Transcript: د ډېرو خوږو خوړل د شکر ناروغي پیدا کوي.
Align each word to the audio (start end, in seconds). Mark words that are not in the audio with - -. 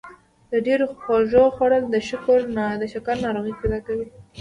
د 0.51 0.53
ډېرو 0.67 0.85
خوږو 1.01 1.43
خوړل 1.55 1.83
د 2.79 2.85
شکر 2.95 3.15
ناروغي 3.25 3.53
پیدا 3.61 3.79
کوي. 3.87 4.07